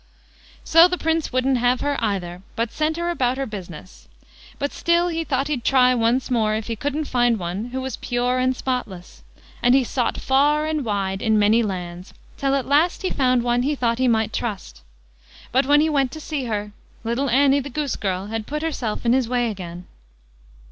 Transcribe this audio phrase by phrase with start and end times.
[0.63, 4.07] So the Prince wouldn't have her either, but sent her about her business;
[4.57, 7.97] but still he thought he'd try once more if he couldn't find one who was
[7.97, 9.21] pure and spotless;
[9.61, 13.61] and he sought far and wide in many lands, till at last he found one
[13.61, 14.81] he thought he might trust.
[15.51, 16.71] But when he went to see her,
[17.03, 19.85] little Annie the goose girl had put herself in his way again.